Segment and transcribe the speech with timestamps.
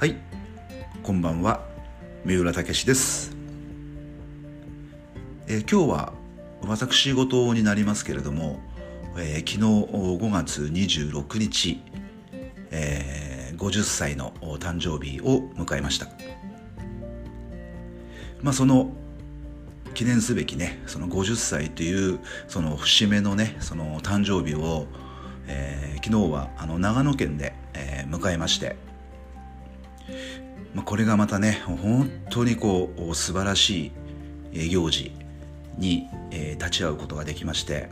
[0.00, 0.16] はい。
[1.02, 1.60] こんばんは。
[2.24, 3.36] 三浦武です、
[5.46, 6.12] えー、今日は
[6.62, 8.60] 私事になりますけれども、
[9.18, 11.82] えー、昨日5月26日、
[12.70, 16.06] えー、50歳の誕生日を迎えました。
[18.40, 18.94] まあその
[19.92, 24.86] 記念すべきねその50歳というその節目のねその誕生日を、
[25.46, 28.76] えー、昨日はあの長野県で、えー、迎えまして
[30.74, 33.92] まあ、これがまたね本当にこう素晴らし
[34.52, 35.12] い行事
[35.78, 37.88] に、えー、立ち会うことができまして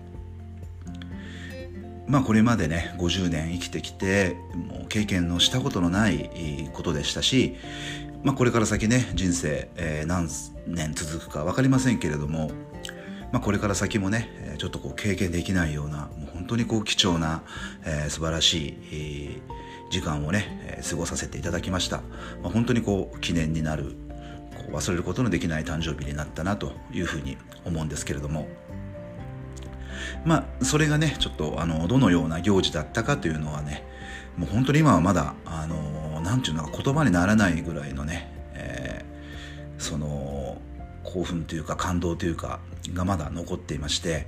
[2.07, 7.57] まあこれまでね50年生きてきてもう経験のしたことのないことでしたし、
[8.23, 10.29] まあ、これから先ね人生、えー、何
[10.67, 12.51] 年続くか分かりませんけれども、
[13.33, 17.43] まあ、これから先もねちょっとこう経験できないようなもう本当にこう貴重な、
[17.85, 21.99] えー、素晴らしい、えー時間をね、え、過ごさせていただきました、
[22.43, 23.97] まあ、本当にこう記念になる
[24.57, 28.49] こう忘れることのできない誕生日になったなというふうに思うんですけれども。
[30.25, 33.85] まあそれがねちょっとあのどのような行事だったかというのはね
[34.37, 40.59] もう本当に今はまだあのなんていうのか言葉にならないぐらいのね、えー、その
[41.05, 42.61] 興奮というか感動というか
[42.93, 44.27] がまだ残っていまして、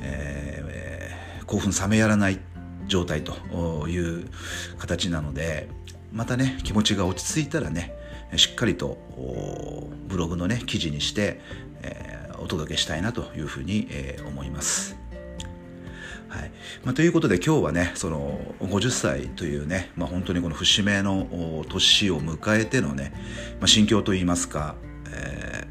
[0.00, 2.40] えー、興奮冷めやらない
[2.86, 4.28] 状態という
[4.78, 5.68] 形なので
[6.12, 7.94] またね気持ちが落ち着いたらね
[8.36, 8.98] しっかりと
[10.06, 11.40] ブログのね記事にして、
[11.82, 14.96] えー、お届けしたいなというふうに、えー、思います。
[16.28, 16.50] はい
[16.82, 23.12] まあ、ということで今日はねその50歳というね、まあ、本当にこの節目の年を迎えてのね、
[23.60, 24.74] まあ、心境といいますか、
[25.10, 25.66] え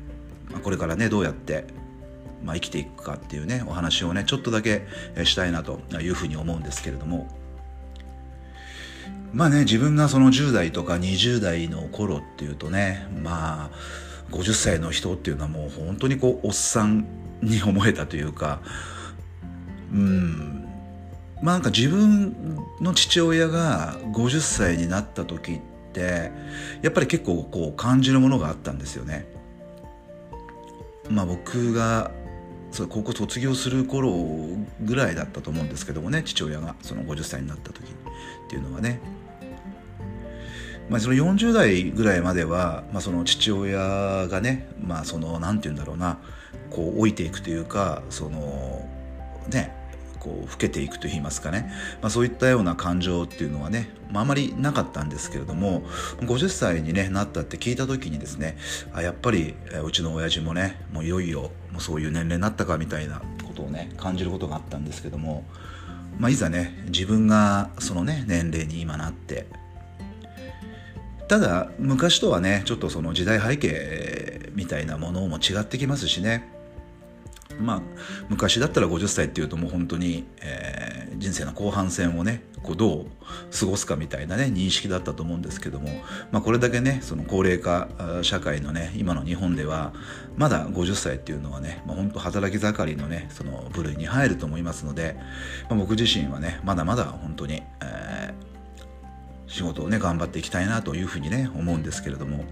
[0.47, 1.65] ーまあ、これからねどうやって
[2.43, 4.85] まあ、生きていくかっていうねお話をねちょっとだけ
[5.23, 7.27] したいなというふうに思うんですけれども
[9.33, 13.69] まあね自分がその10代とか20代の頃っていうとねまあ
[14.31, 17.05] 50歳の人っていうのはもう本当にこうおっさん
[17.41, 18.61] に思えたというか
[19.91, 20.67] うん
[21.41, 25.59] まあなんか自分の父親が50歳になった時っ
[25.93, 26.31] て
[26.81, 29.25] やっぱり結構こう感じるものがあったんですよね。
[31.09, 32.11] まあ僕が
[32.71, 34.13] そう高校卒業する頃
[34.81, 38.99] ぐらいだったと思うんですけどもね父親がその50歳になった時っていうのはね。
[40.89, 46.17] まあ、その40代ぐらいまでは、まあ、その父親がねまあその何て言うんだろうな
[46.69, 48.85] こう老いていくというかその
[49.47, 49.73] ね
[50.21, 55.81] こう老けていくと言いますかね、まあ、そういったような感情っていうのはね、まあ、あまりなかったんですけれども
[56.19, 58.55] 50歳に、ね、なったって聞いた時にですね
[58.93, 65.43] あやっぱりうちの親父もねもういよいよもうそういう年齢になったかみたいなことをね感じることがあったんですけども、
[66.19, 69.47] まあ、いざね自分がそのね年齢に今なって
[71.27, 76.60] ただ昔とはねちょっとその時代背景みたいなものも違ってきますしね。
[77.59, 77.81] まあ
[78.29, 83.05] 昔だったら50歳っていうともう本当に、えー、人生の後半戦をねこうどう
[83.57, 85.89] 過ごすかみたいなね認識だったと思うんですけども、
[86.31, 87.89] まあ、これだけねその高齢化
[88.21, 89.93] 社会のね今の日本では
[90.37, 95.17] まだ50歳っていうのはね、まあ、本当働き盛りのねその部類に入ると思いますので、
[95.69, 102.45] まあ、僕自身はねまだまだ本当に、えー、仕事をね頑張っていきたいなというふうにね思うんですけれども。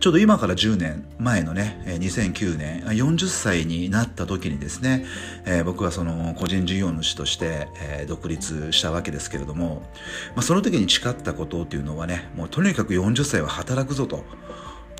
[0.00, 5.04] ちょうど今から10年前のね、2009年、40歳になった時にですね、
[5.44, 9.82] えー、僕はその個人事業主として、えー、独立したわけですけれども、
[10.34, 14.24] まあ、その時に誓ったことっていうのはね、もうとにかく40歳は働くぞと。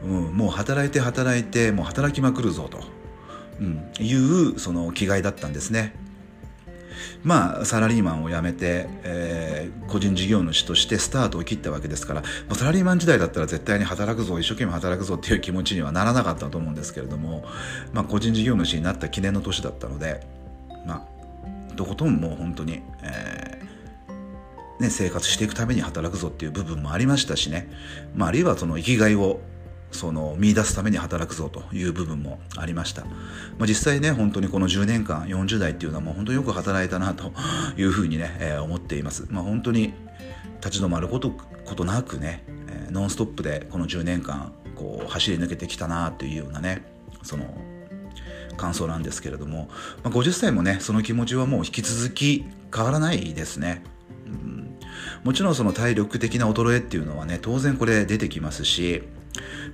[0.02, 2.80] うん、もう働いて働いて、もう働きまくるぞと、
[3.58, 5.94] うん、いうその気概だったんですね。
[7.22, 17.44] まあサラリーマンを辞めて、えー、個人事業主としてスタートを切ったわけですからもうサラリーマン時代だったら絶対に働くぞ一生懸命働くぞっていう気持ちにはならなかったと思うんですけれども、
[17.92, 20.26] まあ、個人事業主になった記念の年だったので
[20.86, 23.70] まあとことんもう本当に、えー
[24.80, 27.68] ね、生活していくために働くぞっていう部分もありましたしね、
[28.14, 29.40] まあ、あるいはその生きがいを
[29.92, 33.10] その見出すために働くぞという部分もありました、ま
[33.62, 37.32] あ、実際ね本当にこの10年間40代っていうのはもう本当によく働いたなと
[37.76, 39.92] いうふうにね、えー、思っています、まあ、本当に
[40.62, 46.82] 立ち止まることことなくね、えー、ノンストップでこの10年間こう走り抜けてきたなというようなね
[47.22, 47.44] その
[48.56, 49.68] 感想なんですけれども、
[50.02, 52.44] まあ、50歳もねその気持ちはもう引き続き
[52.74, 53.82] 変わらないですね、
[54.26, 54.78] うん、
[55.24, 59.02] もちろんその体力的な衰えっていうのはね当然これ出てきますし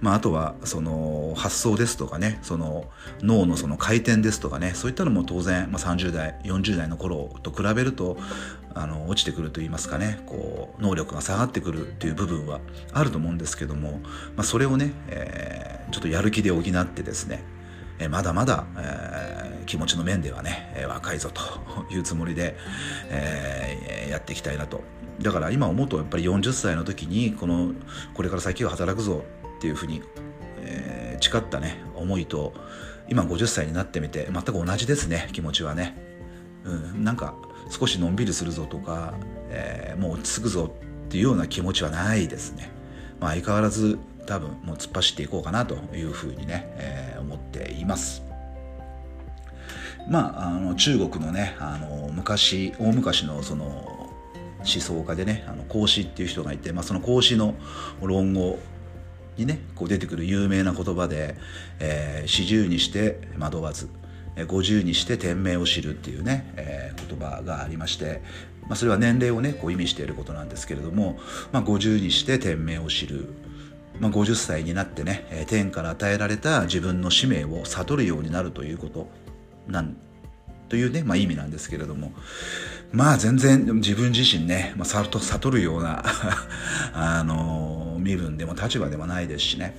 [0.00, 2.84] まあ、あとはその発想ですとかねその
[3.22, 8.18] 脳のその回転ですとかねそういったのも当然、まあ、30代40代の頃と比べると
[8.74, 12.60] あの落ちてくると言いますかねこう能力が下がってくるっていう部分は
[12.92, 14.00] あると思うんですけども、
[14.36, 17.42] まあ、それをね、えー、ちょっとやる気で補ってですね
[18.10, 21.40] まだまだ、えー、気持ちの面ではね、若いぞと
[21.90, 22.54] いうつもりで、
[23.08, 24.82] えー、やっていきたいなと。
[25.20, 27.72] だから今思うとやっぱり40歳の時にこの
[28.12, 29.24] これから先は働くぞ
[29.56, 30.02] っていうふうに、
[30.58, 32.52] えー、誓ったね思いと
[33.08, 35.96] 今50歳になってみて全く同じですね気持ちはね、
[36.64, 37.34] うん、なんか
[37.70, 39.14] 少しのんびりするぞとか、
[39.48, 40.72] えー、もう落ち着くぞ
[41.06, 42.70] っていうような気持ちはないですね、
[43.20, 48.22] まあ、相変わらず多分もう突っ走っていこうかなというふうにね、えー、思っています。
[50.08, 53.64] まあ、あの中国のねあの昔大昔のその
[54.58, 57.54] 思想家でねあの孔子っていう人がいて、まあ、その孔子の
[58.00, 58.58] 論語
[59.36, 61.36] にねこう出てくる有名な言葉で
[61.80, 63.88] 「えー、にして惑わず」
[64.44, 68.20] 五十にして天命を知るっていうね、えー、言葉がありまして、
[68.62, 71.18] まあ、それは年齢をねこう意味していることなんですけれども、
[71.52, 73.30] まあ、50にして天命を知る、
[73.98, 79.08] まあ、50歳になってね天から与えられた自分の使命を悟るようになるということ
[79.68, 79.96] なん
[80.68, 82.12] というね、まあ、意味なんですけれども
[82.92, 86.04] まあ全然自分自身ね、まあ、悟るような
[86.92, 89.76] あの身分でも立場でもないですしね、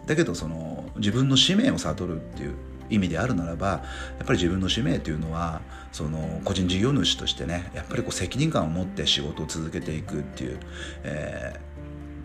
[0.00, 2.54] うん、だけどその自分の使命を悟るっていう
[2.90, 3.82] 意味であるならばや
[4.22, 5.60] っぱり自分の使命というのは
[5.92, 10.60] その個人事業主としてねやっぱりこう責任感を持って仕事を続けていくっていう、
[11.04, 11.54] え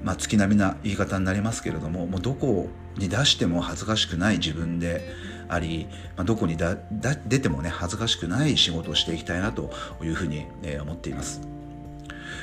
[0.03, 5.01] ー、まあ、月並みな言い方になりますけれどももうどこに出しても恥ずかしくない自分で
[5.49, 9.71] あり、ま、どこに出てもね恥ずかしくない仕事をしていきたいなと
[10.01, 11.41] いうふうに、え思っています。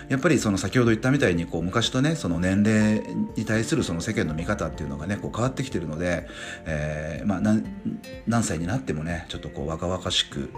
[0.08, 3.02] やっぱりその先ほど言ったみたいにこう昔とねその年齢
[3.36, 6.26] に対するその世間の見方っていうのがねこう変わってきてるので、
[6.66, 7.64] えー、まあ何
[8.26, 10.50] 何歳になってもねちょっとこう若々しく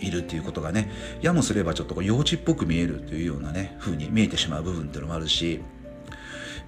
[0.00, 5.60] いるっていうことがねやもすればちょっとこう幼稚っぽく見えるというようなね風に見えてしまう部分っていうのもあるし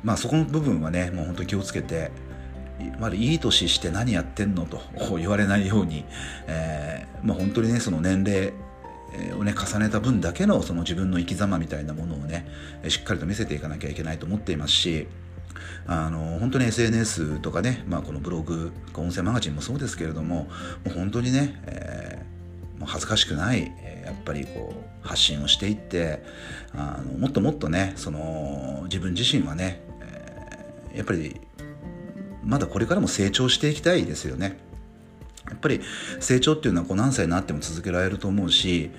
[0.02, 2.10] まあそこの部分はねもう本当に気をつけて
[2.98, 4.80] まだいい年して何やってんのと
[5.18, 6.04] 言われないように、
[6.46, 8.52] えーまあ、本当にねその年齢
[9.38, 12.46] をね重ねた分だけのその自分の生き様みたいなものをね
[12.88, 15.08] しっかりと見せていかなきゃいけないと思っていますし
[15.86, 20.48] あの本当に SNS とかね、まあ、このブログ音声マガジンもそうですけれどもも
[20.86, 26.22] う本当にね、えー、もう恥ずかしくない、えー、やっぱりこう発信をしていって
[26.72, 31.40] あのもっともっとねその自分自身はね、えー、やっぱり
[32.44, 34.69] まだこれからも成長していきたいですよね。
[35.50, 35.80] やっぱり
[36.20, 38.90] 成長っていうのはこう何歳になっても続けられると思うし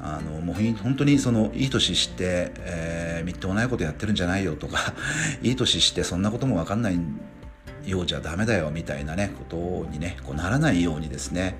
[0.00, 4.94] あのもう本当にそのいい年して、えー、みっともないことやってるんじゃないよとか
[5.42, 6.98] いい年してそんなことも分かんない
[7.86, 9.44] ようじゃダメだよみたいなねこ
[9.84, 11.56] とにねこうならないようにですね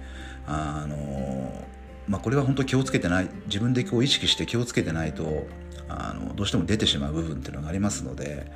[0.47, 1.67] あの
[2.09, 5.47] まあ、これは本当気をつけてない自分でこう意識して気をつけてないと
[5.89, 8.51] あのどうしても出てしまう部分っていうのがありますので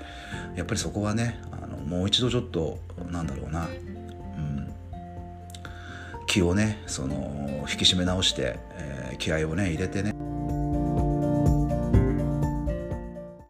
[0.56, 2.78] やっぱりそこはねあのもう一度ちょっと
[3.10, 3.68] なんだろうな、
[6.34, 10.33] 気をねその引き締め直して、えー、気合をね入れてね。